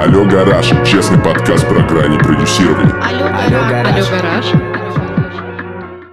[0.00, 2.94] Алло, гараж, честный подкаст про грани продюсирования.
[3.02, 4.08] Алло, Алло, гараж.
[4.08, 4.46] Алло, гараж.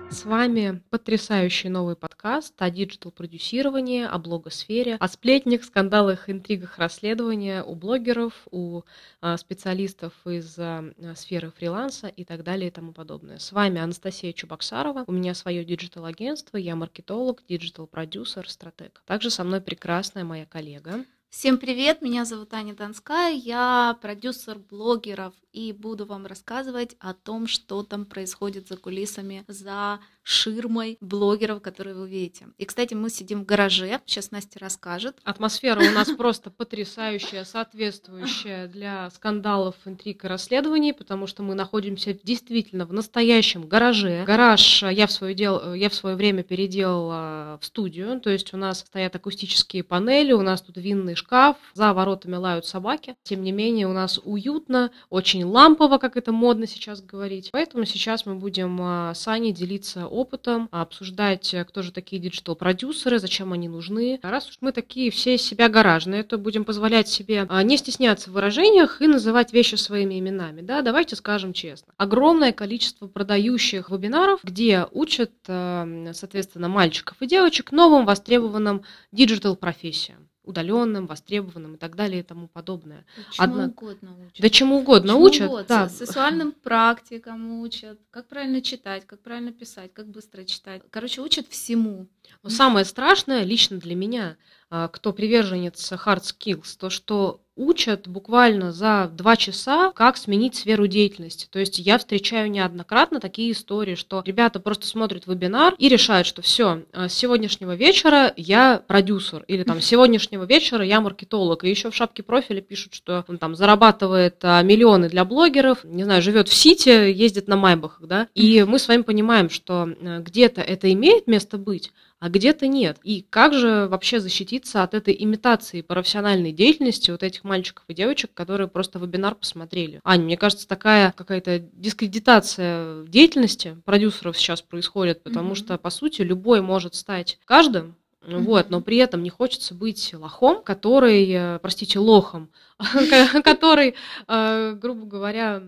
[0.10, 7.76] С вами потрясающий новый подкаст о digital-продюсировании, о блогосфере, о сплетнях, скандалах, интригах расследования у
[7.76, 8.82] блогеров, у
[9.21, 13.38] а, специалистов из а, сферы фриланса и так далее и тому подобное.
[13.38, 15.04] С вами Анастасия Чубаксарова.
[15.05, 19.04] У меня свое digital-агентство, я маркетолог, digital-продюсер, стратег.
[19.05, 21.05] Также со мной прекрасная моя коллега.
[21.30, 27.48] Всем привет, меня зовут Аня Донская, я продюсер блогеров и буду вам рассказывать о том,
[27.48, 32.47] что там происходит за кулисами, за ширмой блогеров, которые вы видите.
[32.57, 35.17] И, кстати, мы сидим в гараже, сейчас Настя расскажет.
[35.23, 42.17] Атмосфера у нас просто потрясающая, соответствующая для скандалов, интриг и расследований, потому что мы находимся
[42.23, 44.23] действительно в настоящем гараже.
[44.25, 45.73] Гараж я в свое, дел...
[45.73, 50.41] я в свое время переделала в студию, то есть у нас стоят акустические панели, у
[50.41, 53.15] нас тут винный шкаф, за воротами лают собаки.
[53.23, 57.49] Тем не менее, у нас уютно, очень лампово, как это модно сейчас говорить.
[57.51, 63.20] Поэтому сейчас мы будем а, с Аней делиться опытом, обсуждать, э, кто же такие digital-продюсеры,
[63.20, 64.19] зачем они нужны.
[64.24, 68.34] Раз уж мы такие все себя гаражные, то будем позволять себе а, не стесняться в
[68.34, 70.62] выражениях и называть вещи своими именами.
[70.62, 71.94] Да, давайте скажем честно.
[71.97, 81.07] Огромное количество продающих вебинаров, где учат, э, соответственно, мальчиков и девочек новым востребованным digital-профессиям удаленным,
[81.07, 83.06] востребованным и так далее и тому подобное.
[83.31, 84.41] Чему Одна- угодно учат.
[84.41, 85.47] Да чему угодно Чему учат.
[85.47, 85.66] угодно.
[85.68, 85.90] Да.
[85.90, 90.81] Сексуальным практикам учат, как правильно читать, как правильно писать, как быстро читать.
[90.90, 92.07] Короче, учат всему.
[92.44, 94.38] Но самое страшное лично для меня,
[94.69, 100.88] а, кто приверженец hard skills, то что учат буквально за два часа, как сменить сферу
[100.88, 101.47] деятельности.
[101.50, 106.41] То есть я встречаю неоднократно такие истории, что ребята просто смотрят вебинар и решают, что
[106.41, 111.63] все, с сегодняшнего вечера я продюсер, или там с сегодняшнего вечера я маркетолог.
[111.63, 116.03] И еще в шапке профиля пишут, что он там зарабатывает а, миллионы для блогеров, не
[116.03, 118.28] знаю, живет в Сити, ездит на майбахах, да.
[118.35, 122.97] И мы с вами понимаем, что а, где-то это имеет место быть, а где-то нет.
[123.03, 128.31] И как же вообще защититься от этой имитации профессиональной деятельности вот этих мальчиков и девочек,
[128.33, 129.99] которые просто вебинар посмотрели?
[130.03, 135.55] Аня, мне кажется, такая какая-то дискредитация деятельности продюсеров сейчас происходит, потому Мгм.
[135.55, 137.95] что, по сути, любой может стать каждым,
[138.27, 142.49] вот, но при этом не хочется быть лохом, который, э, простите, лохом,
[143.43, 143.95] который,
[144.27, 145.61] э, грубо говоря,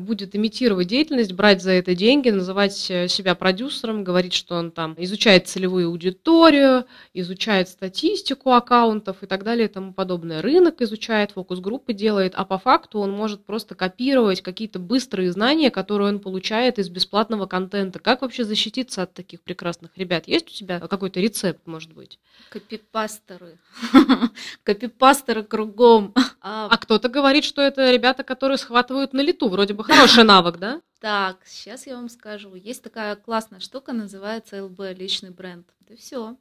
[0.00, 4.94] будет имитировать деятельность, брать за это деньги, называть э, себя продюсером, говорить, что он там
[4.98, 10.42] изучает целевую аудиторию, изучает статистику аккаунтов и так далее и тому подобное.
[10.42, 16.08] Рынок изучает, фокус-группы делает, а по факту он может просто копировать какие-то быстрые знания, которые
[16.08, 17.98] он получает из бесплатного контента.
[17.98, 20.28] Как вообще защититься от таких прекрасных ребят?
[20.28, 22.18] Есть у тебя какой-то рецепт, может быть?
[22.50, 23.58] Копипастеры.
[24.64, 26.14] Копипастеры кругом.
[26.40, 29.48] А кто-то говорит, что это ребята, которые схватывают на лету.
[29.48, 30.80] Вроде бы хороший навык, да?
[31.00, 32.54] Так, сейчас я вам скажу.
[32.54, 35.66] Есть такая классная штука, называется ЛБ, личный бренд.
[35.84, 36.36] Это все.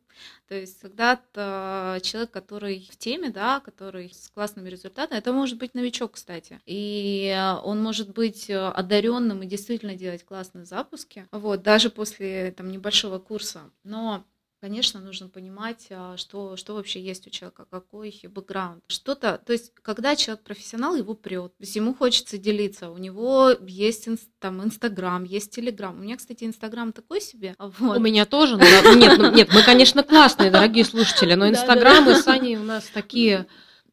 [0.47, 5.57] То есть, когда то человек, который в теме, да, который с классными результатами, это может
[5.57, 6.59] быть новичок, кстати.
[6.67, 11.27] И э, он может быть э, одаренным и действительно делать классные запуски.
[11.31, 13.61] Вот, даже после там небольшого курса.
[13.83, 14.23] Но
[14.61, 18.83] Конечно, нужно понимать, а, что, что вообще есть у человека, какой бэкграунд.
[18.87, 21.51] Что-то, то есть, когда человек профессионал, его прет.
[21.57, 22.91] Ему хочется делиться.
[22.91, 24.07] У него есть
[24.37, 25.97] там Инстаграм, есть Телеграм.
[25.97, 27.55] У меня, кстати, Инстаграм такой себе.
[27.57, 27.97] а Вот.
[27.97, 28.57] У меня тоже.
[28.57, 32.13] но Нет, ну, нет, мы, конечно, классные, дорогие слушатели, но Инстаграм и.
[32.13, 33.47] Саней у нас такие,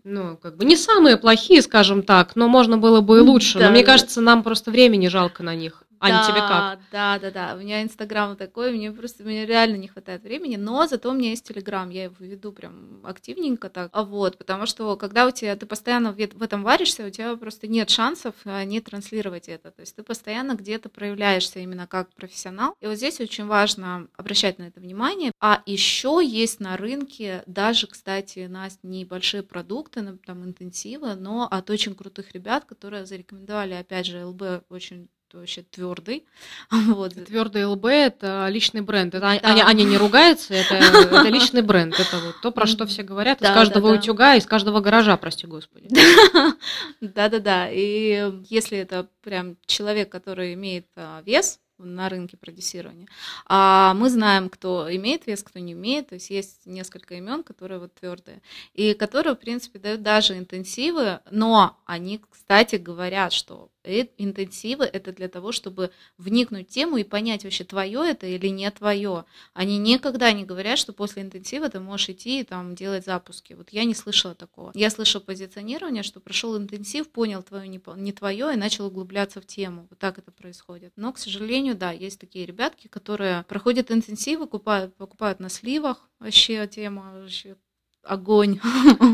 [0.05, 3.59] ну, как бы не самые плохие, скажем так, но можно было бы и лучше.
[3.59, 3.93] Но мне да.
[3.93, 5.85] кажется, нам просто времени жалко на них.
[6.01, 6.67] Аня, тебе как?
[6.67, 7.55] Да, да, да, да.
[7.57, 11.31] У меня Инстаграм такой, мне просто мне реально не хватает времени, но зато у меня
[11.31, 13.91] есть Телеграм, я его веду прям активненько так.
[13.93, 17.67] А вот, потому что когда у тебя ты постоянно в этом варишься, у тебя просто
[17.67, 19.73] нет шансов а, не транслировать это.
[19.73, 22.75] То есть ты постоянно где-то проявляешься именно как профессионал.
[22.81, 25.33] И вот здесь очень важно обращать на это внимание.
[25.41, 31.71] А еще есть на рынке даже, кстати, на небольшие продукты, на- там интенсивы, но от
[31.71, 36.27] очень крутых ребят, которые зарекомендовали, опять же, ЛБ очень вообще твердый.
[36.71, 37.15] Вот.
[37.15, 39.15] Твердый ЛБ это личный бренд.
[39.15, 39.51] Это Да.
[39.51, 41.99] Аня, Аня не ругается, это, это личный бренд.
[41.99, 43.39] Это вот то, про что все говорят.
[43.41, 44.01] Да, из каждого да, да.
[44.01, 45.89] утюга, из каждого гаража, прости господи.
[47.01, 47.69] Да-да-да.
[47.71, 53.07] И если это прям человек, который имеет а, вес на рынке продюсирования,
[53.47, 57.79] а мы знаем, кто имеет вес, кто не имеет, то есть есть несколько имен, которые
[57.79, 58.43] вот твердые,
[58.75, 65.29] и которые, в принципе, дают даже интенсивы, но они, кстати, говорят, что интенсивы это для
[65.29, 69.25] того, чтобы вникнуть в тему и понять вообще твое это или не твое.
[69.55, 73.55] Они никогда не говорят, что после интенсива ты можешь идти и там делать запуски.
[73.55, 74.73] Вот я не слышала такого.
[74.75, 79.87] Я слышала позиционирование, что прошел интенсив, понял твое не твое и начал углубляться в тему.
[79.91, 80.93] Вот так это происходит.
[80.97, 86.67] Но, к сожалению, да, есть такие ребятки, которые проходят интенсивы, покупают, покупают на сливах, вообще
[86.67, 87.57] тема вообще
[88.03, 88.61] огонь.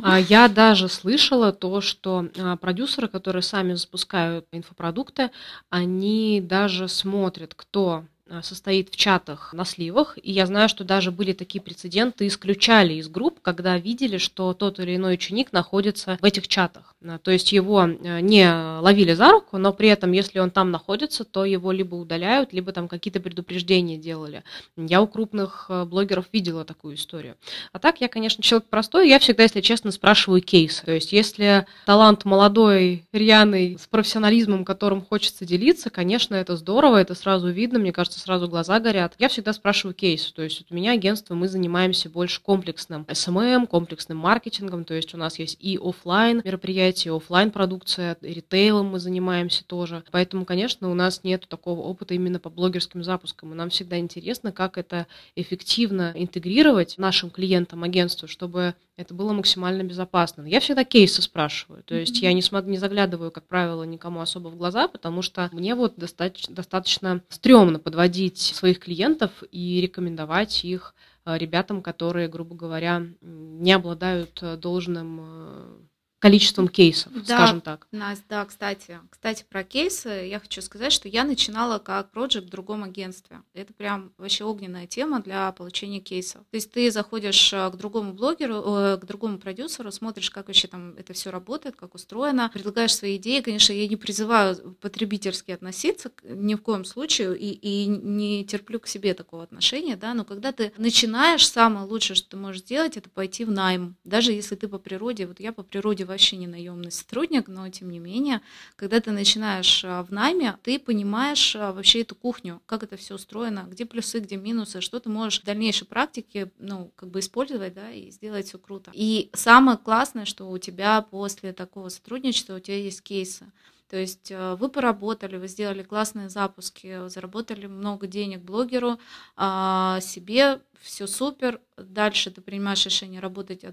[0.02, 5.30] А я даже слышала то, что а, продюсеры, которые сами запускают инфопродукты,
[5.70, 8.04] они даже смотрят, кто
[8.42, 13.08] состоит в чатах на сливах, и я знаю, что даже были такие прецеденты, исключали из
[13.08, 16.94] групп, когда видели, что тот или иной ученик находится в этих чатах.
[17.04, 17.86] А, то есть его а,
[18.20, 22.52] не ловили за руку, но при этом, если он там находится, то его либо удаляют,
[22.52, 24.42] либо там какие-то предупреждения делали.
[24.76, 27.36] Я у крупных блогеров видела такую историю.
[27.72, 30.84] А так, я, конечно, человек простой, я всегда, если честно, спрашиваю кейсы.
[30.84, 37.14] То есть если талант молодой, рьяный, с профессионализмом, которым хочется делиться, конечно, это здорово, это
[37.14, 39.14] сразу видно, мне кажется, сразу глаза горят.
[39.18, 40.32] Я всегда спрашиваю кейс.
[40.32, 44.84] То есть у меня агентство, мы занимаемся больше комплексным SMM, комплексным маркетингом.
[44.84, 50.02] То есть у нас есть и офлайн мероприятия, и офлайн продукция, ритейлом мы занимаемся тоже.
[50.10, 53.52] Поэтому, конечно, у нас нет такого опыта именно по блогерским запускам.
[53.52, 55.06] И нам всегда интересно, как это
[55.36, 60.46] эффективно интегрировать нашим клиентам агентству, чтобы это было максимально безопасно.
[60.46, 62.26] Я всегда кейсы спрашиваю, то есть mm-hmm.
[62.26, 65.94] я не, смотр, не заглядываю, как правило, никому особо в глаза, потому что мне вот
[65.96, 68.03] достаточно, достаточно стрёмно подводить
[68.36, 75.76] своих клиентов и рекомендовать их э, ребятам, которые, грубо говоря, не обладают э, должным э,
[76.24, 77.86] количеством кейсов, да, скажем так.
[77.92, 82.48] Настя, да, кстати, кстати, про кейсы я хочу сказать, что я начинала как проект в
[82.48, 83.42] другом агентстве.
[83.52, 86.40] Это прям вообще огненная тема для получения кейсов.
[86.50, 90.66] То есть ты заходишь э, к другому блогеру, э, к другому продюсеру, смотришь, как вообще
[90.66, 93.40] там это все работает, как устроено, предлагаешь свои идеи.
[93.40, 98.86] Конечно, я не призываю потребительски относиться ни в коем случае и, и не терплю к
[98.86, 103.10] себе такого отношения, да, но когда ты начинаешь, самое лучшее, что ты можешь сделать, это
[103.10, 103.96] пойти в найм.
[104.04, 107.90] Даже если ты по природе, вот я по природе вообще не наемный сотрудник, но тем
[107.90, 108.40] не менее,
[108.76, 113.16] когда ты начинаешь а, в найме, ты понимаешь а, вообще эту кухню, как это все
[113.16, 117.74] устроено, где плюсы, где минусы, что ты можешь в дальнейшей практике, ну, как бы использовать,
[117.74, 118.90] да, и сделать все круто.
[118.94, 123.46] И самое классное, что у тебя после такого сотрудничества у тебя есть кейсы.
[123.90, 128.98] То есть э, вы поработали, вы сделали классные запуски, заработали много денег блогеру,
[129.36, 131.60] а, себе все супер.
[131.76, 133.64] Дальше ты принимаешь решение работать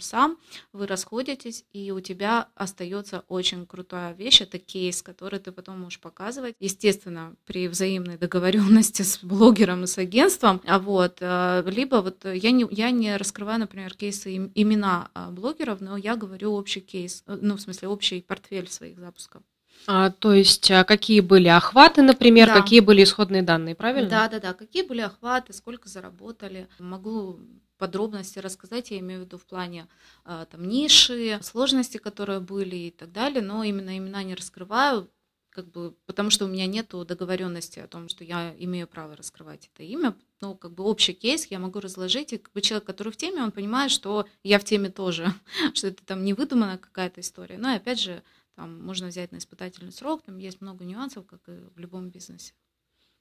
[0.00, 0.38] сам,
[0.72, 4.42] вы расходитесь, и у тебя остается очень крутая вещь.
[4.42, 6.54] Это кейс, который ты потом можешь показывать.
[6.60, 10.60] Естественно, при взаимной договоренности с блогером и с агентством.
[10.66, 15.80] А вот, э, либо вот я не, я не раскрываю, например, кейсы имена а, блогеров,
[15.80, 19.42] но я говорю общий кейс, э, ну, в смысле, общий портфель своих запусков.
[19.86, 22.60] А, то есть, а какие были охваты, например, Да.
[22.60, 24.10] какие были исходные данные, правильно?
[24.10, 24.54] Да, да, да.
[24.54, 26.68] Какие были охваты, сколько заработали.
[26.78, 27.38] Могу
[27.78, 29.86] подробности рассказать, я имею в виду в плане
[30.24, 35.10] а, там ниши, сложности, которые были и так далее, но именно имена не раскрываю,
[35.50, 39.70] как бы, потому что у меня нет договоренности о том, что я имею право раскрывать
[39.72, 40.14] это имя.
[40.42, 43.42] Ну, как бы общий кейс я могу разложить, и как бы человек, который в теме,
[43.42, 45.32] он понимает, что я в теме тоже,
[45.74, 47.56] что это там не выдуманная какая-то история.
[47.56, 48.22] Но опять же,
[48.56, 52.54] там можно взять на испытательный срок, там есть много нюансов, как и в любом бизнесе.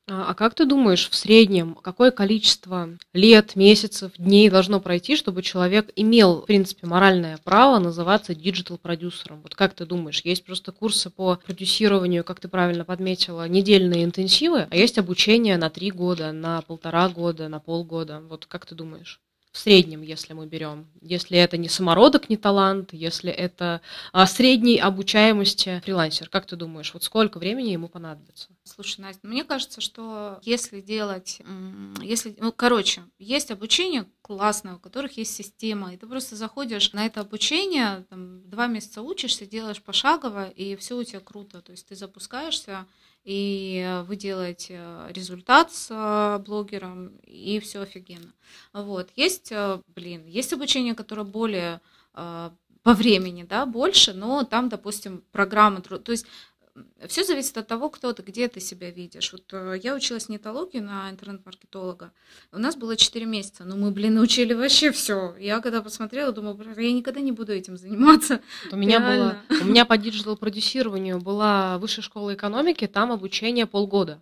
[0.08, 5.42] А, а как ты думаешь, в среднем какое количество лет, месяцев, дней должно пройти, чтобы
[5.42, 9.42] человек имел, в принципе, моральное право называться digital-продюсером?
[9.42, 14.68] Вот как ты думаешь, есть просто курсы по продюсированию, как ты правильно подметила, недельные интенсивы,
[14.70, 18.22] а есть обучение на три года, на полтора года, на полгода.
[18.30, 19.20] Вот как ты думаешь?
[19.56, 20.86] В среднем, если мы берем.
[21.02, 23.80] Если это не самородок, не талант, если это
[24.12, 26.28] а, средней обучаемости фрилансер.
[26.28, 28.50] Как ты думаешь, вот сколько времени ему понадобится?
[28.66, 31.40] Слушай, Настя, мне кажется, что если делать,
[32.02, 37.06] если, ну, короче, есть обучение классное, у которых есть система, и ты просто заходишь на
[37.06, 41.62] это обучение, там, два месяца учишься, делаешь пошагово, и все у тебя круто.
[41.62, 42.86] То есть ты запускаешься,
[43.26, 44.80] и вы делаете
[45.10, 48.32] результат с э, блогером, и все офигенно.
[48.72, 49.10] Вот.
[49.16, 51.82] Есть, э, блин, есть обучение, которое более
[52.14, 52.52] э,
[52.84, 56.28] по времени, да, больше, но там, допустим, программа, то есть
[57.08, 59.32] все зависит от того, кто ты, где ты себя видишь.
[59.32, 62.12] Вот э, я училась Нетологии на интернет-маркетолога.
[62.52, 65.36] У нас было 4 месяца, но мы, блин, учили вообще все.
[65.40, 68.42] Я когда посмотрела, думала, я никогда не буду этим заниматься.
[68.72, 74.22] У меня было, у меня по digital продюсированию была Высшая школа экономики, там обучение полгода.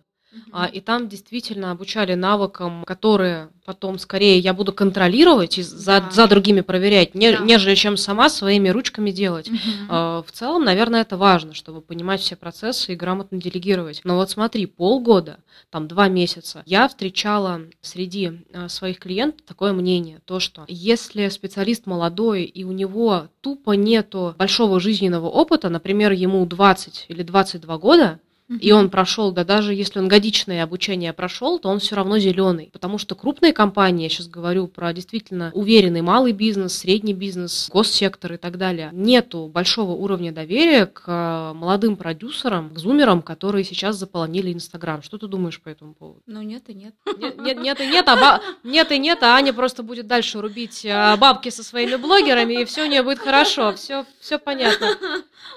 [0.52, 6.10] А, и там действительно обучали навыкам, которые потом скорее я буду контролировать и за, Да.
[6.10, 7.38] за другими проверять, не- Да.
[7.44, 9.50] нежели чем сама своими ручками делать.
[9.88, 14.00] А, В целом, наверное, это важно, чтобы понимать все процессы и грамотно делегировать.
[14.04, 15.38] Но вот смотри, полгода,
[15.70, 21.86] там два месяца, я встречала среди а, своих клиентов такое мнение, то что если специалист
[21.86, 28.20] молодой и у него тупо нету большого жизненного опыта, например, ему 20 или 22 года,
[28.48, 32.70] и он прошел, да даже если он годичное обучение прошел, то он все равно зеленый.
[32.72, 38.34] Потому что крупные компании, я сейчас говорю про действительно уверенный малый бизнес, средний бизнес, госсектор
[38.34, 43.96] и так далее, нету большого уровня доверия к э, молодым продюсерам, к зумерам, которые сейчас
[43.96, 45.02] заполонили Инстаграм.
[45.02, 46.20] Что ты думаешь по этому поводу?
[46.26, 46.94] Ну нет и нет.
[47.18, 50.40] Нет, нет, нет и нет, а ба- нет и нет, а Аня просто будет дальше
[50.40, 54.88] рубить э, бабки со своими блогерами, и все у нее будет хорошо, все, все понятно.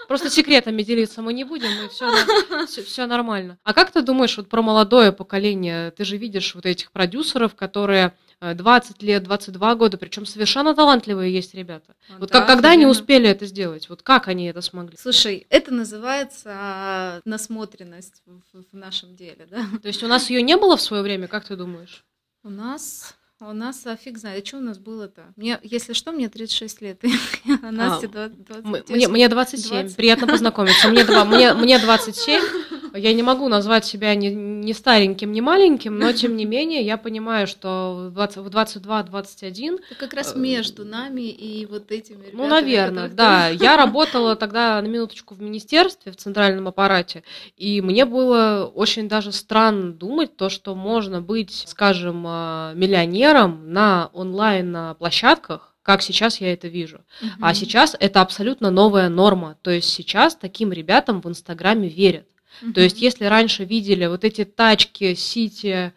[0.08, 2.10] Просто секретами делиться мы не будем, и все,
[2.82, 3.58] все, нормально.
[3.64, 5.92] А как ты думаешь вот про молодое поколение?
[5.92, 11.34] Ты же видишь вот этих продюсеров, которые э, 20 лет, 22 года, причем совершенно талантливые
[11.34, 11.96] есть ребята.
[12.20, 12.92] Вот Да, как, когда они наверно.
[13.02, 13.90] успели это сделать?
[13.90, 14.98] Вот как они это смогли?
[14.98, 18.42] Слушай, это называется а, насмотренность в,
[18.72, 19.66] в нашем деле, да?
[19.82, 22.04] То есть у нас ее не было в свое время, как ты думаешь?
[22.44, 25.34] У нас, у нас, а фиг знает, а что у нас было-то?
[25.36, 27.02] Мне, если что, мне 36 лет,
[27.64, 29.96] а Насте 20, М- Мне, мне 27, 20.
[29.98, 30.88] приятно познакомиться.
[30.88, 32.42] Мне, два- мне, мне 27,
[32.94, 36.98] я не могу назвать себя ни, ни стареньким, ни маленьким, но тем не менее я
[36.98, 42.42] понимаю, что в 20 в 22-21 Это как раз между нами и вот этими ребятами.
[42.42, 43.50] Ну, наверное, да.
[43.50, 47.24] Я работала тогда на минуточку в министерстве, в центральном аппарате,
[47.56, 54.10] и мне было очень даже странно думать то, что можно быть, скажем, а, миллионером на
[54.14, 57.00] онлайн-площадках, как сейчас я это вижу.
[57.40, 57.56] А Мгм.
[57.56, 59.56] сейчас это абсолютно новая норма.
[59.62, 62.28] То есть сейчас таким ребятам в Инстаграме верят.
[62.74, 65.94] То есть, если раньше видели вот эти тачки, сити,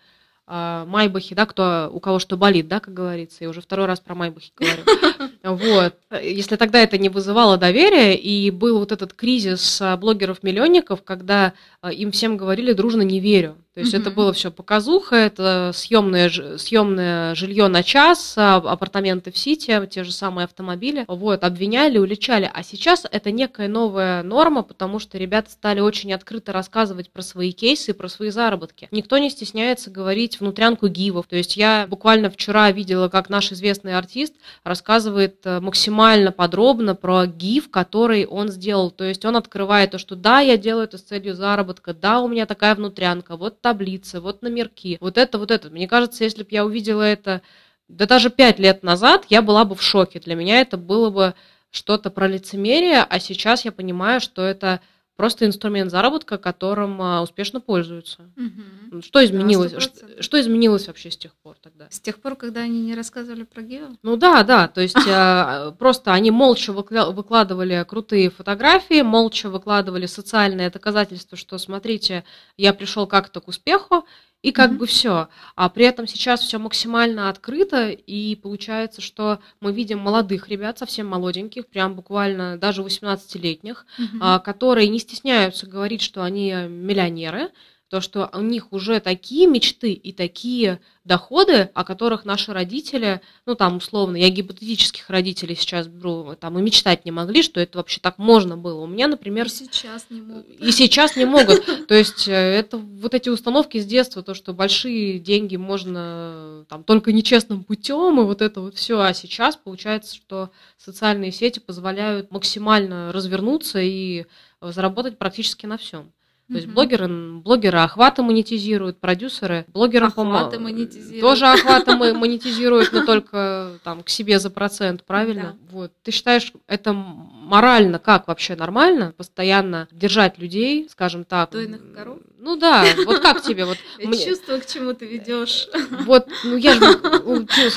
[0.51, 4.15] майбахи, да, кто, у кого что болит, да, как говорится, я уже второй раз про
[4.15, 4.83] майбахи говорю.
[5.43, 5.95] Вот.
[6.23, 11.93] Если тогда это не вызывало доверия, и был вот этот кризис а, блогеров-миллионников, когда а,
[11.93, 13.57] им всем говорили дружно «не верю».
[13.73, 16.29] То есть это было все показуха, это съемное,
[16.59, 21.05] съемное жилье на час, а, апартаменты в Сити, те же самые автомобили.
[21.07, 22.51] Вот, обвиняли, уличали.
[22.53, 27.53] А сейчас это некая новая норма, потому что ребята стали очень открыто рассказывать про свои
[27.53, 28.89] кейсы, про свои заработки.
[28.91, 31.27] Никто не стесняется говорить внутрянку гивов.
[31.27, 37.27] То есть я буквально вчера видела, как наш известный артист рассказывает э, максимально подробно про
[37.27, 38.91] гиф, который он сделал.
[38.91, 42.29] То есть он открывает то, что да, я делаю это с целью заработка, да, у
[42.29, 45.71] меня такая внутрянка, вот таблицы, вот номерки, вот это, вот это.
[45.71, 47.43] Мне кажется, если бы я увидела это
[47.89, 50.21] да даже пять лет назад, я была бы в шоке.
[50.21, 51.35] Для меня это было бы
[51.71, 54.81] что-то про лицемерие, а сейчас я понимаю, что это
[55.21, 58.31] просто инструмент заработка, которым а, успешно пользуются.
[58.37, 59.03] Мгм.
[59.03, 59.73] Что изменилось?
[59.75, 59.81] 100%.
[59.81, 61.89] Ш- что изменилось вообще с тех пор тогда?
[61.91, 63.89] С тех пор, когда они не рассказывали про Гео?
[64.03, 70.71] Ну да, да, то есть а, просто они молча выкладывали крутые фотографии, молча выкладывали социальное
[70.71, 72.25] доказательство, что смотрите,
[72.57, 74.07] я пришел как-то к успеху,
[74.43, 75.29] и как бы все.
[75.55, 81.07] А при этом сейчас все максимально открыто, и получается, что мы видим молодых ребят, совсем
[81.07, 84.19] молоденьких, прям буквально даже 18-летних, Мгм.
[84.23, 87.51] а, которые не стесняются говорить, что они миллионеры,
[87.91, 93.57] то, что у них уже такие мечты и такие доходы, о которых наши родители, ну
[93.57, 97.99] там условно, я гипотетических родителей сейчас беру, там и мечтать не могли, что это вообще
[98.01, 98.81] так можно было.
[98.83, 100.47] У меня, например, И сейчас не могут.
[100.49, 101.89] и сейчас не могут.
[101.89, 106.85] То есть э, это вот эти установки с детства, то, что большие деньги можно там
[106.85, 109.01] только нечестным путем, и вот это вот все.
[109.01, 114.27] А сейчас получается, что социальные сети позволяют максимально развернуться и
[114.61, 116.13] э, заработать практически на всем.
[116.51, 121.21] То есть блогеры, блогеры охваты монетизируют, продюсеры блогеры Охваты монетизируют.
[121.21, 125.57] тоже охваты мо- монетизируют, но только там к себе за процент, правильно?
[125.71, 125.93] Вот.
[126.03, 129.15] Ты считаешь, это морально как вообще нормально?
[129.17, 131.53] Постоянно держать людей, скажем так.
[131.53, 132.19] Дойных коров?
[132.39, 133.65] Ну да, вот как тебе?
[133.65, 135.69] Вот, Я мне- чувствую, к чему ты ведешь.
[136.05, 136.99] вот, ну я же,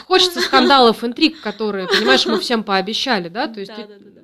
[0.08, 3.48] хочется скандалов, интриг, которые, понимаешь, мы всем пообещали, да?
[3.48, 4.22] То есть ты- Да-да-да-да.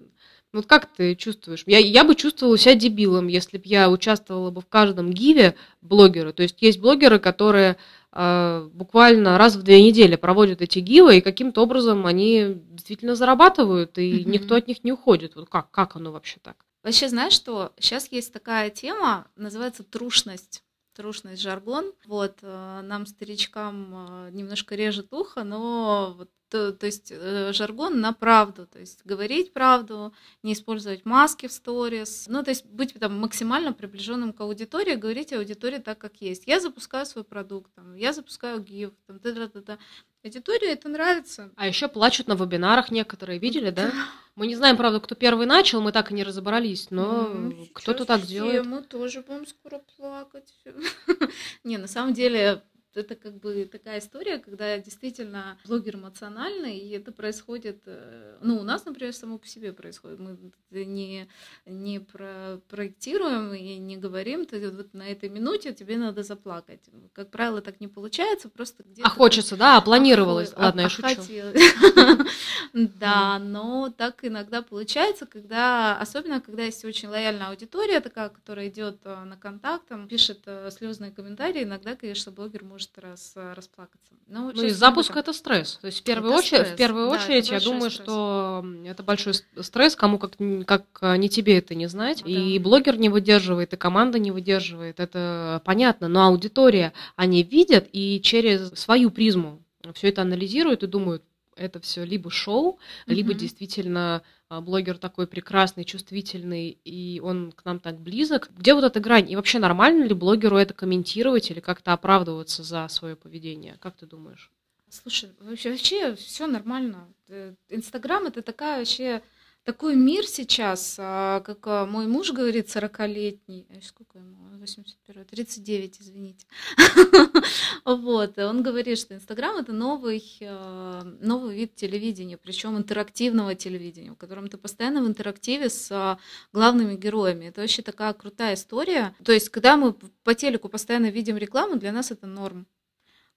[0.53, 1.63] Вот как ты чувствуешь?
[1.67, 6.31] Я, я бы чувствовала себя дебилом, если бы я участвовала бы в каждом гиве блогера.
[6.31, 7.77] То есть есть блогеры, которые
[8.11, 13.97] э, буквально раз в две недели проводят эти гивы, и каким-то образом они действительно зарабатывают,
[13.99, 14.31] и Мгм.
[14.31, 15.35] никто от них не уходит.
[15.35, 16.55] Вот как, как оно вообще так?
[16.83, 17.73] Вообще, знаешь что?
[17.79, 20.63] Сейчас есть такая тема, называется трушность.
[20.95, 21.93] Трушность жаргон.
[22.07, 28.01] Вот, э, нам, старичкам, э, немножко режет ухо, но вот то, то есть э, жаргон
[28.01, 30.13] на правду, то есть говорить правду,
[30.43, 35.33] не использовать маски в сторис, ну, то есть быть там максимально приближенным к аудитории, говорить
[35.33, 36.43] аудитории так, как есть.
[36.47, 39.77] Я запускаю свой продукт, там, я запускаю гиф, там, та -та -та -та.
[40.21, 41.49] Аудитории это нравится.
[41.55, 43.93] А еще плачут на вебинарах некоторые, видели, да?
[44.35, 48.03] Мы не знаем, правда, кто первый начал, мы так и не разобрались, но Ну, кто-то
[48.03, 48.65] так все, делает.
[48.65, 50.53] Мы тоже будем скоро плакать.
[51.63, 52.63] Не, на самом деле
[52.95, 58.63] это как бы такая история, когда действительно блогер эмоциональный, и это происходит, э, ну, у
[58.63, 60.19] нас, например, само по себе происходит.
[60.19, 60.37] Мы
[60.71, 61.27] не,
[61.65, 66.81] не про- проектируем и не говорим, ты вот на этой минуте тебе надо заплакать.
[67.13, 69.07] Как правило, так не получается, просто где-то...
[69.07, 70.51] А хочется, да, а планировалось.
[70.53, 71.07] Охо- Ладно, я а- шучу.
[71.07, 71.61] хотелось.
[72.73, 78.99] Да, но так иногда получается, когда, особенно когда есть очень лояльная аудитория, такая, которая идет
[79.05, 84.13] э, на контакт, пишет слезные комментарии, иногда, конечно, блогер может раз, э, расплакаться.
[84.27, 85.77] Но Ну и не об запуск это стресс.
[85.81, 88.05] То есть в первую Это очередь, в первую да, очередь, я думаю, стресс.
[88.05, 90.33] что это большой стресс, кому как,
[90.65, 92.23] как а, не тебе это не знать.
[92.23, 92.29] Да.
[92.29, 94.99] И блогер не выдерживает, и команда не выдерживает.
[94.99, 96.07] Это понятно.
[96.07, 101.23] Но аудитория, они видят и через свою призму все это анализируют и думают,
[101.59, 103.37] это все либо шоу, либо Мгм.
[103.37, 108.49] действительно а, блогер такой прекрасный, чувствительный, и он к нам так близок.
[108.57, 109.29] Где вот эта грань?
[109.29, 113.77] И вообще нормально ли блогеру это комментировать или как-то оправдываться за свое поведение?
[113.79, 114.51] Как ты думаешь?
[114.89, 117.13] Слушай, вообще, вообще все нормально.
[117.27, 119.21] Э, Инстаграм это такая вообще
[119.69, 126.01] такой мир сейчас, а, как а, мой муж говорит, 40-летний, э, сколько ему, 81 39,
[126.01, 126.47] извините.
[127.85, 134.15] Вот, он говорит, что Инстаграм это новый, э, новый вид телевидения, причем интерактивного телевидения, в
[134.15, 136.17] котором ты постоянно в интерактиве с а,
[136.51, 137.45] главными героями.
[137.45, 139.13] Это вообще такая крутая история.
[139.23, 142.65] То есть, когда мы по телеку постоянно видим рекламу, для нас это норм.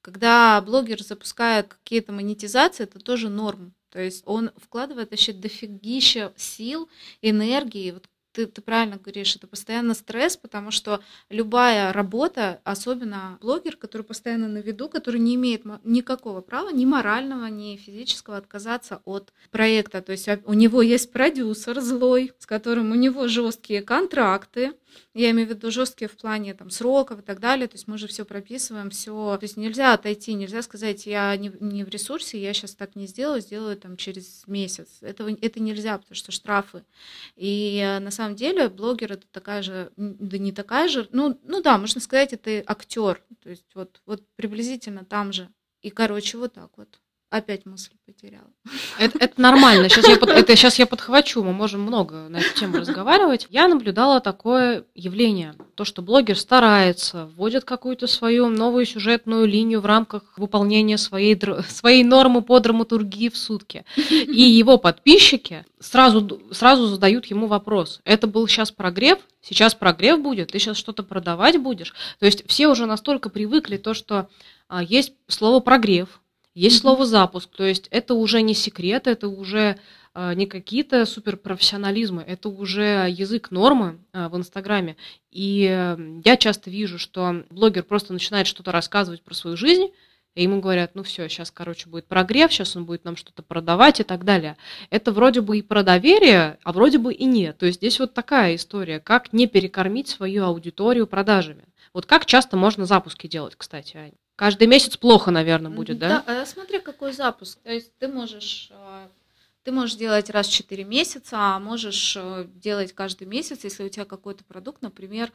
[0.01, 3.75] Когда блогер запускает какие-то монетизации, это тоже норм.
[3.93, 6.89] То есть он вкладывает вообще дофигища сил,
[7.21, 7.91] энергии.
[7.91, 14.03] Вот ты, ты правильно говоришь, это постоянно стресс, потому что любая работа, особенно блогер, который
[14.03, 20.01] постоянно на виду, который не имеет никакого права, ни морального, ни физического отказаться от проекта.
[20.01, 24.73] То есть а, у него есть продюсер злой, с которым у него жесткие контракты,
[25.15, 27.69] я имею в виду жесткие в плане там сроков и так далее.
[27.69, 29.37] То есть мы же все прописываем, все.
[29.37, 33.07] То есть нельзя отойти, нельзя сказать, я не, не в ресурсе, я сейчас так не
[33.07, 35.03] сделаю, сделаю там через месяц.
[35.03, 36.85] Этого, это нельзя, потому что штрафы.
[37.37, 41.63] И э, на самом деле блогер это такая же, да не такая же, ну, ну
[41.63, 43.23] да, можно сказать, это актер.
[43.43, 45.49] То есть вот, вот приблизительно там же.
[45.83, 47.02] И, короче, вот так вот.
[47.33, 48.51] Опять мысль потеряла.
[48.99, 49.89] Это, это нормально.
[49.89, 51.43] Сейчас я, под- это сейчас я подхвачу.
[51.43, 53.47] Мы можем много на эту тему разговаривать.
[53.49, 55.55] Я наблюдала такое явление.
[55.75, 62.05] То, что блогер старается, вводит какую-то свою новую сюжетную линию в рамках выполнения своей, своей
[62.05, 63.87] нормы по драматургии в сутки.
[63.97, 68.03] И его подписчики сразу, сразу задают ему вопрос.
[68.05, 69.21] Это был сейчас прогрев?
[69.41, 70.53] Сейчас прогрев будет?
[70.53, 71.95] Ты сейчас что-то продавать будешь?
[72.19, 74.29] То есть все уже настолько привыкли то, что
[74.69, 76.22] а, есть слово прогрев,
[76.55, 76.83] есть Мгм.
[76.83, 79.79] слово запуск, то есть это уже не секрет, это уже
[80.15, 84.97] а, не какие-то суперпрофессионализмы, это уже язык нормы а, в Инстаграме.
[85.31, 89.89] И э, я часто вижу, что блогер просто начинает что-то рассказывать про свою жизнь,
[90.35, 94.01] и ему говорят, ну все, сейчас, короче, будет прогрев, сейчас он будет нам что-то продавать
[94.01, 94.57] и так далее.
[94.91, 97.59] Это вроде бы и про доверие, а вроде бы и нет.
[97.59, 101.65] То есть здесь вот такая история, как не перекормить свою аудиторию продажами.
[101.95, 104.13] Вот как часто можно запуски делать, кстати, Ань?
[104.43, 106.25] Каждый месяц плохо, наверное, будет, да?
[106.27, 107.61] Да, э, смотри, какой запуск.
[107.63, 109.07] То есть ты можешь, э,
[109.63, 113.89] ты можешь делать раз в 4 месяца, а можешь э, делать каждый месяц, если у
[113.89, 115.31] тебя какой-то продукт, например,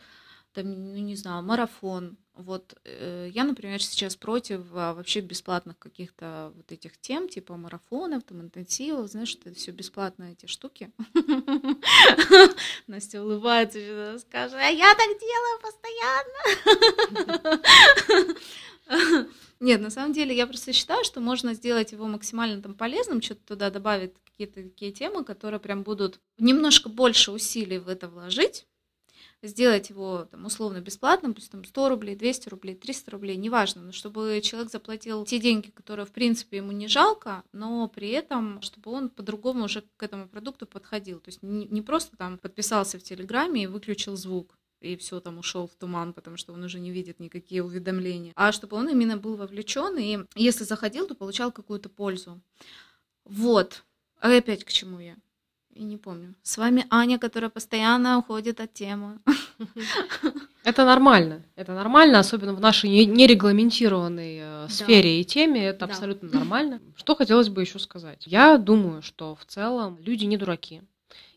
[0.53, 2.17] там, ну не знаю, марафон.
[2.33, 8.23] Вот э, я, например, сейчас против а, вообще бесплатных каких-то вот этих тем, типа марафонов,
[8.23, 10.91] там интенсивов, знаешь, что это все бесплатно эти штуки.
[12.87, 17.59] Настя улыбается, скажет, а я так делаю постоянно.
[19.59, 23.41] Нет, на самом деле я просто считаю, что можно сделать его максимально там полезным, что-то
[23.45, 28.67] туда добавить, какие-то такие темы, которые прям будут немножко больше усилий в это вложить,
[29.43, 33.91] сделать его там условно бесплатным, пусть там 100 рублей, 200 рублей, 300 рублей, неважно, но
[33.91, 38.91] чтобы человек заплатил те деньги, которые в принципе ему не жалко, но при этом, чтобы
[38.91, 41.19] он по-другому уже к этому продукту подходил.
[41.19, 45.37] То есть не, не просто там подписался в Телеграме и выключил звук, и все там
[45.37, 49.17] ушел в туман, потому что он уже не видит никакие уведомления, а чтобы он именно
[49.17, 52.41] был вовлечен и если заходил, то получал какую-то пользу.
[53.23, 53.83] Вот.
[54.19, 55.15] А опять к чему я?
[55.77, 56.33] И не помню.
[56.41, 59.19] С вами Аня, которая постоянно уходит от темы.
[60.63, 61.43] Это нормально.
[61.55, 64.69] Это нормально, особенно в нашей не- нерегламентированной э, Да.
[64.69, 65.65] сфере и теме.
[65.65, 65.85] Это Да.
[65.85, 66.81] абсолютно нормально.
[66.95, 68.23] Что хотелось бы еще сказать?
[68.25, 70.81] Я думаю, что в целом люди не дураки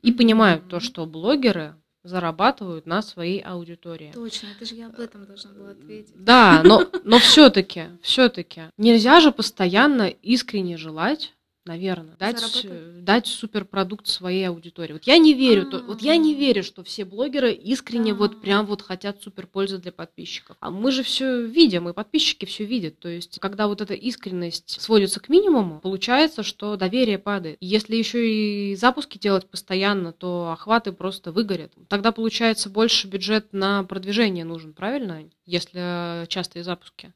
[0.03, 0.85] и понимают то, Мгм.
[0.85, 4.11] что блогеры зарабатывают на своей аудитории.
[4.15, 6.15] Точно, это же я об этом должна была ответить.
[6.17, 12.65] Да, но, но все-таки, все-таки нельзя же постоянно искренне желать, наверное, дать, Заработать?
[12.71, 14.95] э, дать суперпродукт своей аудитории.
[14.95, 16.37] Вот я не верю, то- вот я не А.
[16.39, 20.57] верю, что все блогеры искренне вот прям вот хотят суперпользы для подписчиков.
[20.61, 22.99] А мы же все видим, и подписчики все видят.
[22.99, 27.59] То есть, когда вот эта искренность сводится к минимуму, получается, что доверие падает.
[27.61, 31.73] Если еще и запуски делать постоянно, то охваты просто выгорят.
[31.89, 35.25] Тогда получается больше бюджет на продвижение нужен, правильно?
[35.47, 37.13] Если частые запуски.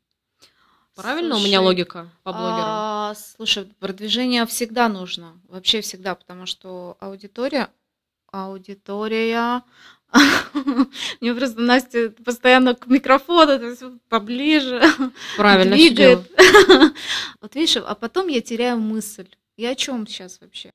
[0.95, 2.65] Правильно у меня Слушай, логика по блогерам?
[2.67, 7.69] А, слушай, продвижение всегда нужно, вообще всегда, потому что аудитория,
[8.31, 9.63] аудитория,
[11.21, 14.83] мне просто Настя постоянно к микрофону, то есть поближе
[15.37, 16.31] Правильно двигает.
[17.41, 19.29] Вот видишь, а потом я теряю мысль.
[19.57, 20.73] Я о чем сейчас вообще?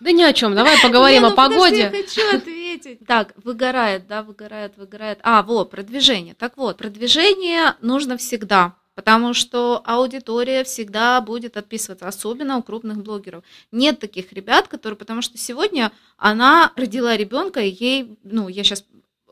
[0.00, 0.54] Да ни о чем.
[0.54, 2.02] Давай поговорим о ну подожди, я погоде.
[2.02, 2.40] хочу
[2.76, 3.06] ответить.
[3.06, 5.18] Так, выгорает, да, выгорает, выгорает.
[5.22, 6.34] А, вот, продвижение.
[6.34, 13.44] Так вот, продвижение нужно всегда, потому что аудитория всегда будет отписываться, особенно у крупных блогеров.
[13.72, 18.84] Нет таких ребят, которые, потому что сегодня она родила ребенка, и ей, ну, я сейчас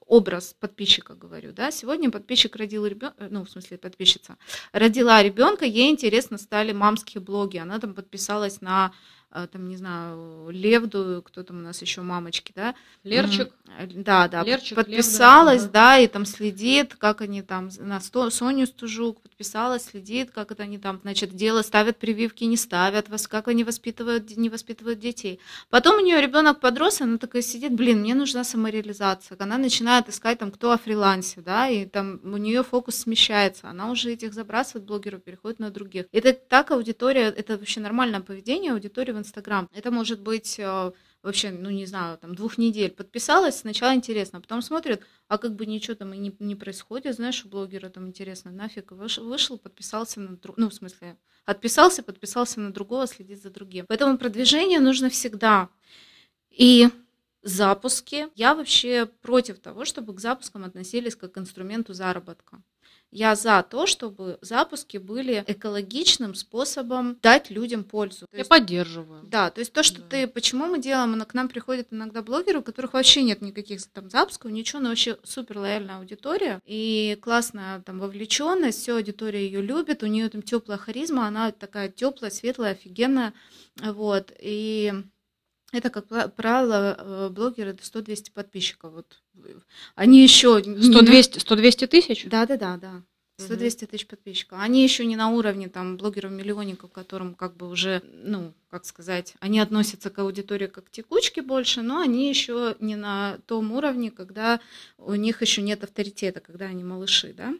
[0.06, 4.36] образ подписчика говорю, да, сегодня подписчик родил ребенка, ну, в смысле подписчица,
[4.72, 8.92] родила ребенка, ей интересно стали мамские блоги, она там подписалась на э,
[9.52, 12.74] там, не знаю, Левду, кто там у нас еще мамочки, да?
[13.02, 13.50] Лерчик.
[13.66, 14.02] Мгм.
[14.04, 14.44] Да, да.
[14.44, 20.30] Лерчик, подписалась, Левда, да, и там следит, как они там, на Соню Стужук подписалась, следит,
[20.30, 24.48] как это они там, значит, делают, ставят прививки, не ставят, вос- как они воспитывают, не
[24.48, 25.40] воспитывают детей.
[25.70, 29.36] Потом у нее ребенок подрос, она такая сидит, блин, мне нужна самореализация.
[29.40, 33.90] Она начинает искать там, кто о фрилансе, да, и там у нее фокус смещается, она
[33.90, 36.06] уже этих забрасывает блогеров, переходит на других.
[36.12, 39.68] Это так аудитория, это вообще нормальное поведение аудитории в Инстаграм.
[39.72, 44.62] Это может быть э, вообще, ну не знаю, там двух недель подписалась, сначала интересно, потом
[44.62, 48.50] смотрит, а как бы ничего там и не, не происходит, знаешь, у блогера там интересно,
[48.50, 53.50] нафиг, вышел, вышел подписался на друг, ну в смысле, отписался, подписался на другого, следит за
[53.50, 53.86] другим.
[53.88, 55.68] Поэтому продвижение нужно всегда.
[56.50, 56.88] И
[57.44, 58.28] запуски.
[58.34, 62.62] Я вообще против того, чтобы к запускам относились как к инструменту заработка.
[63.14, 68.26] Я за то, чтобы запуски были экологичным способом дать людям пользу.
[68.26, 69.22] То Я есть поддерживаю.
[69.24, 70.08] да, то есть то, что Да.
[70.08, 74.10] ты, почему мы делаем, к нам приходят иногда блогеры, у которых вообще нет никаких там
[74.10, 80.02] запусков, ничего, но вообще супер лояльная аудитория и классная там вовлеченность, все аудитория ее любит,
[80.02, 83.32] у нее там теплая харизма, она такая теплая, светлая, офигенная,
[83.80, 84.92] вот и
[85.74, 88.92] это, как правило, э, блогеры до 100-200 подписчиков.
[88.92, 89.22] Вот.
[89.94, 92.24] Они еще 100-200 100-200 тысяч?
[92.26, 93.02] да, да, да, да.
[93.40, 94.58] 100-200 тысяч подписчиков.
[94.60, 99.58] Они еще не на уровне там блогеров-миллионников, которым как бы уже, ну, как сказать, они
[99.58, 104.60] относятся к аудитории как к текучке больше, но они еще не на том уровне, когда
[104.98, 107.54] у них еще нет авторитета, когда они малыши, да.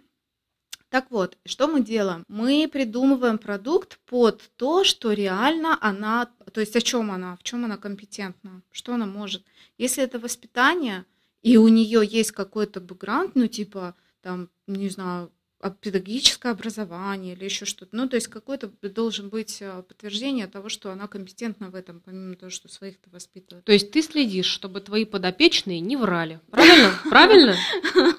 [0.94, 2.24] Так вот, что мы делаем?
[2.28, 7.64] Мы придумываем продукт под то, что реально она, то есть о чем она, в чем
[7.64, 9.44] она компетентна, что она может.
[9.76, 11.04] Если это воспитание,
[11.42, 15.32] и у нее есть какой-то бэкграунд, ну типа там, не знаю,
[15.64, 17.96] а, педагогическое образование или еще что-то.
[17.96, 22.36] Ну, то есть какое-то должен быть а, подтверждение того, что она компетентна в этом, помимо
[22.36, 23.64] того, что своих-то воспитывает.
[23.64, 26.38] То есть ты следишь, чтобы твои подопечные не врали.
[26.50, 26.92] Правильно?
[27.08, 27.56] Правильно?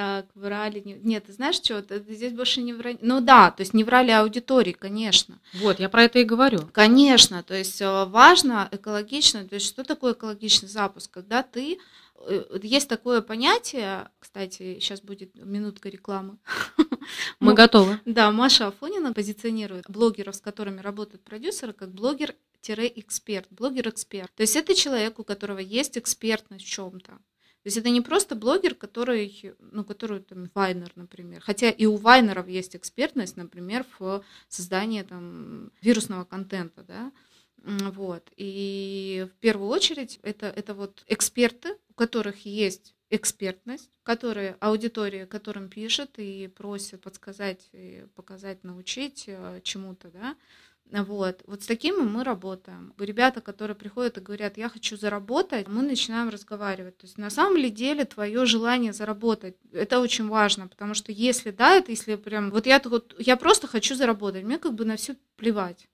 [0.00, 0.80] Так, врали.
[0.80, 0.94] Не...
[0.94, 1.84] Нет, ты знаешь что?
[2.08, 2.96] Здесь больше не врали.
[3.02, 5.38] Ну да, то есть не врали аудитории, конечно.
[5.52, 6.60] Вот, я про это и говорю.
[6.72, 9.46] Конечно, то есть э, важно экологично.
[9.46, 11.10] То есть что такое экологичный запуск?
[11.10, 11.78] Когда ты
[12.16, 16.38] э, есть такое понятие, кстати, сейчас будет минутка рекламы.
[17.38, 18.00] Мы готовы.
[18.06, 24.32] Да, Маша Афонина позиционирует блогеров, с которыми работают продюсеры, как блогер-эксперт, блогер-эксперт.
[24.34, 27.18] То есть это человек, у которого есть экспертность в чем-то.
[27.62, 31.42] То есть это не просто блогер, который, ну, который там Вайнер, например.
[31.42, 37.12] Хотя и у Вайнеров есть экспертность, например, в создании там вирусного контента, да.
[37.62, 38.30] Вот.
[38.36, 45.68] И в первую очередь это, это вот эксперты, у которых есть экспертность, которые, аудитория, которым
[45.68, 50.36] пишет и просит подсказать, и показать, научить э, чему-то, да,
[50.92, 51.42] вот.
[51.46, 52.92] Вот с такими мы работаем.
[52.98, 56.96] Ребята, которые приходят и говорят, я хочу заработать, мы начинаем разговаривать.
[56.98, 61.50] То есть на самом ли деле твое желание заработать, это очень важно, потому что если
[61.52, 64.96] да, это если прям, вот я, вот, я просто хочу заработать, мне как бы на
[64.96, 65.88] все плевать.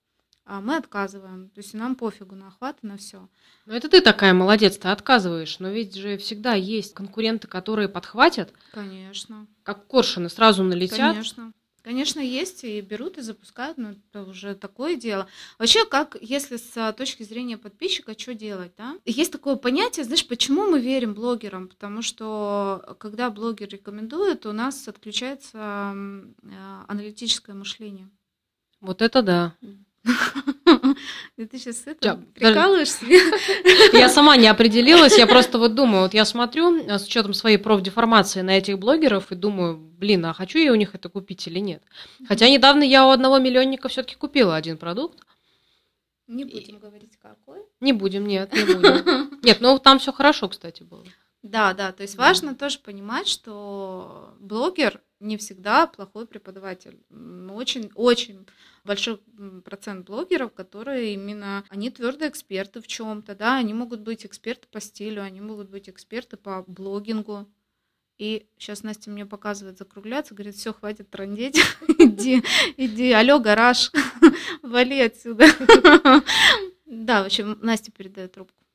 [0.46, 1.50] а мы отказываем.
[1.50, 3.28] То есть нам пофигу на охват и на все.
[3.66, 5.58] Ну, это ты такая молодец, ты отказываешь.
[5.58, 9.46] Но ведь же всегда есть конкуренты, которые подхватят, Конечно.
[9.64, 11.12] как коршуны, сразу налетят.
[11.14, 11.52] Конечно.
[11.86, 15.28] Конечно, есть и берут и запускают, но это уже такое дело.
[15.56, 18.98] Вообще, как если с точки зрения подписчика, что делать, да?
[19.04, 21.68] Есть такое понятие, знаешь, почему мы верим блогерам?
[21.68, 28.10] Потому что когда блогер рекомендует, у нас отключается а, аналитическое мышление.
[28.80, 29.54] Вот это да.
[31.36, 33.04] И ты сейчас это прикалываешься?
[33.92, 37.58] Я сама не определилась, я просто вот думаю, вот я смотрю а, с учетом своей
[37.58, 41.58] профдеформации на этих блогеров и думаю, блин, а хочу я у них это купить или
[41.58, 41.82] нет.
[42.28, 45.18] Хотя недавно я у одного миллионника все-таки купила один продукт.
[46.26, 47.60] Не будем говорить какой.
[47.80, 49.38] Не будем, нет, не будем.
[49.42, 51.04] Нет, ну там все хорошо, кстати, было.
[51.42, 52.24] Да, да, то есть Да.
[52.24, 56.98] важно тоже понимать, что блогер не всегда плохой преподаватель.
[57.50, 58.46] Очень, очень
[58.86, 59.20] большой
[59.64, 64.80] процент блогеров, которые именно, они твердые эксперты в чем-то, да, они могут быть эксперты по
[64.80, 67.46] стилю, они могут быть эксперты по блогингу.
[68.18, 71.60] И сейчас Настя мне показывает закругляться, говорит, все, хватит трындеть,
[71.98, 72.42] иди,
[72.78, 73.92] иди, алло, гараж,
[74.62, 75.46] вали отсюда.
[76.88, 78.65] Да, в общем, Настя передает трубку.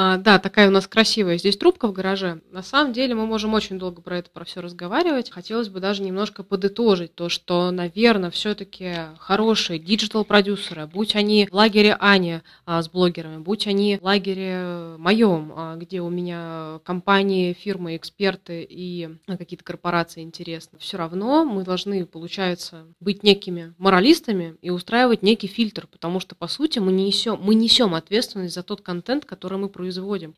[0.00, 2.40] А, да, такая у нас красивая здесь трубка в гараже.
[2.52, 5.28] На самом деле мы можем очень долго про это, про все разговаривать.
[5.28, 11.96] Хотелось бы даже немножко подытожить то, что, наверное, все-таки хорошие digital-продюсеры, будь они в лагере
[11.98, 17.96] Ани а, с блогерами, будь они в лагере моем, а, где у меня компании, фирмы,
[17.96, 24.70] эксперты и а, какие-то корпорации интересны, все равно мы должны, получается, быть некими моралистами и
[24.70, 29.24] устраивать некий фильтр, потому что, по сути, мы несем, мы несем ответственность за тот контент,
[29.24, 29.87] который мы производим.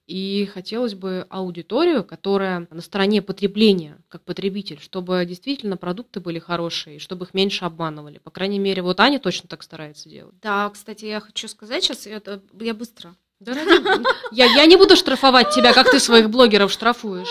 [0.07, 6.99] И хотелось бы аудиторию, которая на стороне потребления, как потребитель, чтобы действительно продукты были хорошие,
[6.99, 8.19] чтобы их меньше обманывали.
[8.19, 10.35] По крайней мере, вот Аня точно так старается делать.
[10.43, 13.15] Да, кстати, я хочу сказать сейчас, это я быстро.
[13.41, 17.31] Да ради- я, я не буду штрафовать тебя, как ты своих блогеров штрафуешь.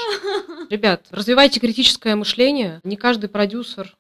[0.69, 2.79] Ребят, развивайте критическое мышление.
[2.84, 3.95] Не каждый продюсер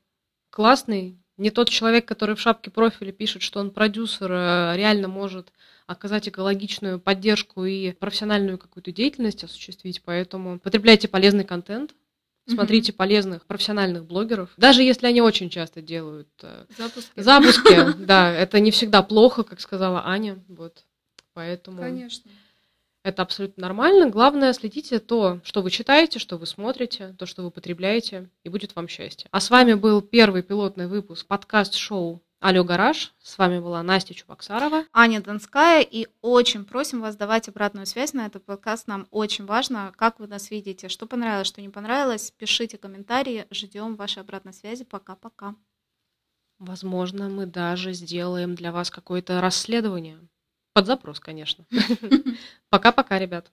[0.49, 1.19] классный.
[1.39, 5.53] Не тот человек, который в шапке профиля пишет, что он продюсер, э, реально может
[5.87, 10.01] оказать экологичную поддержку и профессиональную какую-то деятельность осуществить.
[10.03, 11.95] Поэтому потребляйте полезный контент,
[12.45, 17.19] смотрите полезных профессиональных блогеров, даже если они очень часто делают э, Запуски.
[17.19, 17.97] запуски.
[18.05, 20.37] Да, это не всегда плохо, как сказала Аня.
[20.49, 20.83] Вот.
[21.33, 22.29] Поэтому Конечно.
[23.03, 24.09] Это абсолютно нормально.
[24.09, 28.75] Главное, следите то, что вы читаете, что вы смотрите, то, что вы потребляете, и будет
[28.75, 29.27] вам счастье.
[29.31, 33.13] А с вами был первый пилотный выпуск подкаст-шоу Алло, гараж.
[33.21, 34.85] С вами была Настя Чубаксарова.
[34.93, 38.87] Аня Донская, и очень просим вас давать обратную связь на этот подкаст.
[38.87, 42.31] Нам очень важно, как вы нас видите, что понравилось, что не понравилось.
[42.31, 44.85] Пишите комментарии, ждем вашей обратной связи.
[44.85, 45.53] Пока-пока.
[46.59, 50.21] Возможно, мы даже сделаем для вас какое-то расследование.
[50.79, 51.65] Под запрос, конечно.
[52.69, 53.47] Пока-пока, ребят.